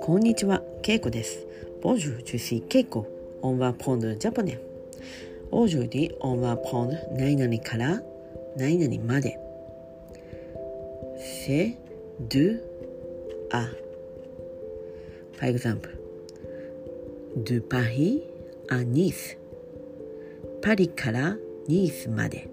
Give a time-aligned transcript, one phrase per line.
[0.00, 1.46] こんにちは、ケイコです。
[1.82, 3.06] Bonjour, je suis ケイコ。
[3.42, 4.60] On va apprendre japonais。
[5.50, 8.02] Aujourd'hui, on va apprendre 何々から、
[8.56, 9.38] ないなりまで。
[11.18, 11.76] C'est
[12.18, 12.38] de,
[13.50, 13.68] à。
[15.38, 15.90] Par exemple,
[17.44, 18.22] de Paris
[18.68, 19.36] à Nice.
[20.94, 21.36] から
[21.68, 22.51] ニースまで。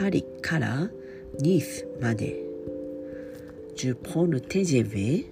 [0.00, 0.88] Paris から
[1.42, 2.34] Nice まで。
[3.76, 5.26] Je prends le TGV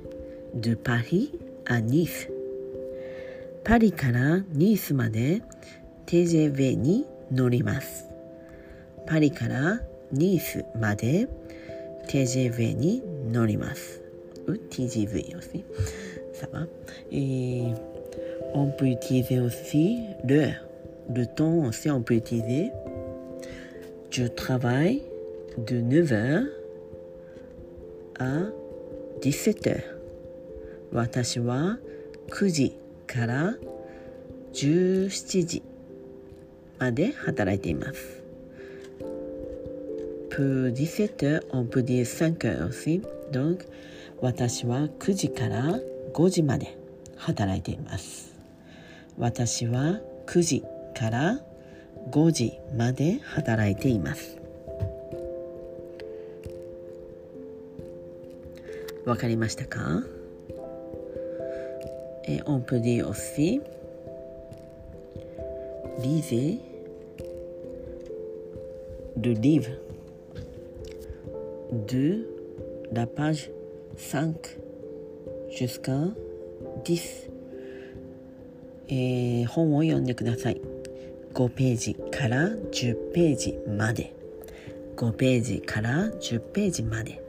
[0.54, 1.32] de Paris
[1.64, 2.30] à Nice.
[3.64, 5.40] パリからニースまで
[6.04, 8.10] TGV に乗ります。
[9.06, 9.80] パリから
[10.12, 11.30] ニースまで
[12.06, 14.02] TGV に乗ります。
[14.70, 15.64] TGV aussi.
[16.34, 16.66] Ça va.
[17.10, 17.72] Et
[18.52, 20.62] on peut utiliser aussi l'heure.
[21.08, 22.70] Le temps aussi, on peut utiliser
[30.92, 31.78] 私は
[32.30, 33.54] 9時から
[34.54, 35.62] 17時
[36.78, 38.22] まで働いています。
[40.30, 43.02] 17h, 5h aussi.
[43.30, 43.66] Donc,
[44.20, 45.78] 私は9時から
[46.12, 46.76] 5時まで
[47.16, 48.34] 働いています。
[49.16, 50.62] 私は9時
[50.94, 51.47] から5時まで働いています。
[52.10, 54.38] 5時まで働いています
[59.04, 60.02] わかりましたか
[62.26, 63.60] え on peut dire aussi
[66.02, 66.58] lisez
[69.20, 69.70] le livre
[71.86, 72.26] de
[72.92, 73.50] la page
[73.96, 74.34] 5
[75.50, 75.92] jusqu'à
[76.84, 77.30] 10
[78.88, 80.60] えー本を読んでください
[81.34, 84.14] 5ページから10ページまで。
[84.96, 87.22] 5ページから10ページまで。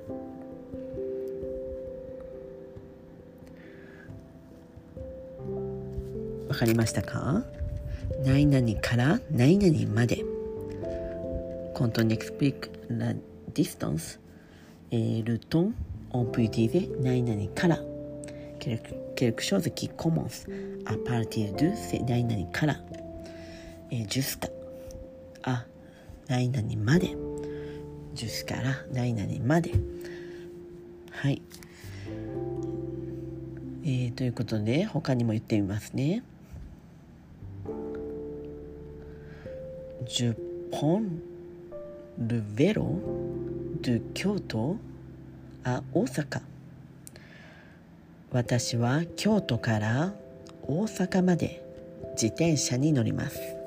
[6.47, 7.45] わかりましたか？
[8.25, 10.25] 何々から何々まで。
[11.75, 14.19] Quand on explique la distance
[14.91, 17.79] et le temps, on peut utiliser 何々から。
[18.59, 20.47] Quelque chose qui commence。
[20.85, 22.81] À partir de, c'est 何々から。
[23.91, 24.49] えー jusqu'à,
[25.43, 25.65] à
[26.27, 27.15] 何々まで。
[28.15, 29.71] jusqu'à là 何々まで。
[31.11, 31.41] はい。
[33.83, 36.23] えーということで他にも言ってみますね。
[40.05, 40.33] Je
[40.71, 41.03] prends
[42.17, 42.99] le vélo
[43.81, 44.77] de Kyoto
[45.63, 46.41] à Osaka
[48.31, 50.13] 私は京都から
[50.63, 51.63] 大阪まで
[52.11, 53.58] 自転車に乗ります。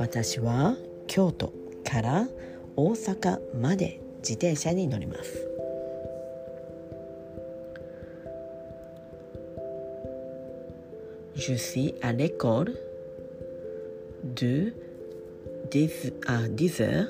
[0.00, 1.52] 私は京都
[1.84, 2.26] から
[2.74, 5.46] 大阪まで自転車に乗ります。
[11.34, 12.74] Je suis à l'école
[14.24, 14.72] de
[15.70, 17.08] 10 à 10 heures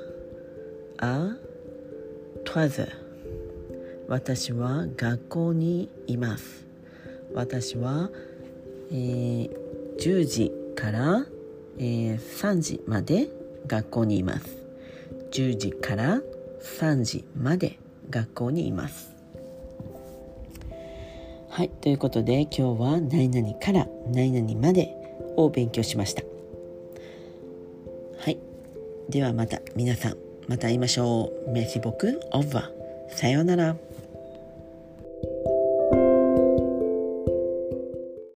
[0.99, 1.37] à
[2.45, 2.89] 3 heures.
[4.09, 6.67] 私は学校にいます。
[7.35, 8.11] 私は、
[8.91, 9.51] えー
[10.01, 11.27] 10時から、
[11.79, 13.29] えー3時まで
[13.67, 14.57] 学校にいます。
[15.33, 16.21] 10時から
[16.81, 17.79] 3時まで
[18.11, 19.15] 学校にいます。
[21.49, 24.95] はいということで今日は何々から何々まで
[25.37, 26.23] を勉強しました。
[28.19, 28.39] はい。
[29.09, 30.17] ではまた皆さん
[30.49, 31.51] また会いましょう。
[31.51, 33.77] メシボクオーバーさようなら。